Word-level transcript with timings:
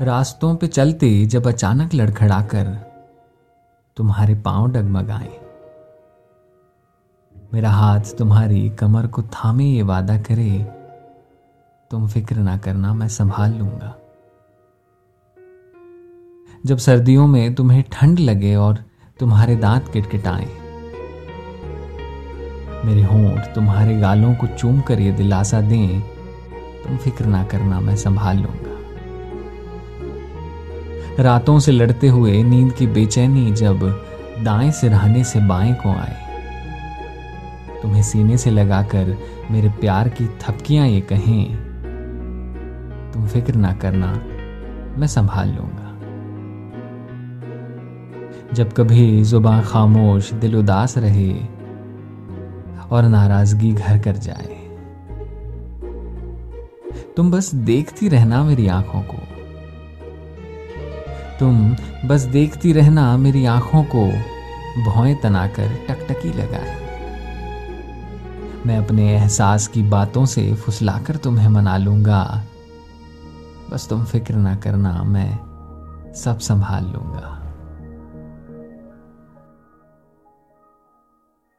रास्तों 0.00 0.54
पे 0.56 0.66
चलते 0.66 1.08
जब 1.26 1.46
अचानक 1.48 1.94
लड़खड़ाकर 1.94 2.66
तुम्हारे 3.96 4.34
पाँव 4.34 4.66
डगमगाए। 4.72 5.28
मेरा 7.54 7.70
हाथ 7.70 8.12
तुम्हारी 8.18 8.68
कमर 8.70 9.06
को 9.06 9.22
थामे 9.24 9.64
ये 9.64 9.82
वादा 9.82 10.16
करे, 10.18 10.58
तुम 11.90 12.06
फ़िक्र 12.08 12.36
ना 12.38 12.56
करना, 12.58 12.92
मैं 12.94 13.08
संभाल 13.08 13.54
लूँगा। 13.54 13.94
जब 16.64 16.78
सर्दियों 16.78 17.26
में 17.26 17.54
तुम्हें 17.54 17.82
ठंड 17.92 18.18
लगे 18.20 18.54
और 18.56 18.84
तुम्हारे 19.20 19.56
दांत 19.56 19.92
किटकिटाएँ, 19.92 20.48
मेरे 22.84 23.02
होंठ 23.04 23.54
तुम्हारे 23.54 23.98
गालों 24.00 24.34
को 24.34 24.46
चूम 24.48 24.80
कर 24.80 25.00
ये 25.00 25.12
दिलासा 25.14 25.60
दें, 25.62 26.00
तुम 26.82 26.96
फ़िक्र 26.98 27.24
ना 27.26 27.44
करना, 27.44 27.80
मैं 27.80 27.96
संभाल 27.96 28.36
लूँगा। 28.36 28.75
रातों 31.18 31.58
से 31.58 31.72
लड़ते 31.72 32.08
हुए 32.08 32.42
नींद 32.42 32.72
की 32.72 32.86
बेचैनी 32.86 33.50
जब 33.52 33.78
दाएँ 34.44 34.70
सिरहाने 34.70 35.22
से 35.24 35.40
बाएँ 35.40 35.74
को 35.74 35.90
आए। 35.90 36.16
तुम्हें 37.82 38.02
सीने 38.02 38.36
से 38.36 38.50
लगाकर 38.50 39.16
मेरे 39.50 39.68
प्यार 39.70 40.08
की 40.08 40.26
थपकियाँ 40.40 40.86
ये 40.86 41.00
कहें, 41.00 41.46
तुम 43.12 43.26
फ़िक्र 43.26 43.54
ना 43.54 43.72
करना, 43.74 44.12
मैं 44.98 45.06
संभाल 45.06 45.48
लूँगा। 45.48 45.84
जब 48.54 48.72
कभी 48.72 49.22
ज़ुबान 49.22 49.62
खामोश, 49.62 50.32
दिल 50.32 50.56
उदास 50.56 50.98
रहे 50.98 51.32
और 52.90 53.04
नाराज़गी 53.04 53.72
घर 53.72 53.98
कर 53.98 54.16
जाए, 54.18 54.56
तुम 57.16 57.30
बस 57.30 57.54
देखती 57.54 58.08
रहना 58.08 58.42
मेरी 58.44 58.66
आँखों 58.68 59.02
को। 59.02 59.35
तुम 61.40 61.76
बस 62.04 62.20
देखती 62.20 62.72
रहना 62.72 63.16
मेरी 63.16 63.44
आँखों 63.44 63.84
को 63.84 64.06
भौएँ 64.84 65.14
तनाकर 65.14 65.74
टकटकी 65.88 66.28
लगाए। 66.28 66.74
मैं 68.66 68.78
अपने 68.78 69.14
एहसास 69.14 69.66
की 69.68 69.82
बातों 69.82 70.26
से 70.26 70.54
फुसलाकर 70.54 71.16
तुम्हें 71.16 71.48
मना 71.48 71.76
लूँगा। 71.76 72.44
बस 73.70 73.88
तुम 73.88 74.04
फ़िक्र 74.04 74.34
ना 74.34 74.54
करना, 74.54 75.02
मैं 75.02 76.12
सब 76.14 76.38
संभाल 76.38 76.84
लूँगा। 76.84 77.45